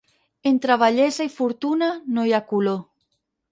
[0.51, 2.83] Entre bellesa i fortuna no hi ha color.